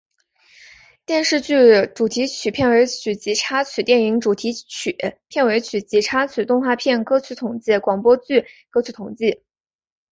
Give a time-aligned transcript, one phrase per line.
[1.05, 1.55] 电视剧
[1.93, 9.43] 主题曲片尾曲及插曲电影主题曲片尾曲及插曲动画片歌曲统计广播剧歌曲统计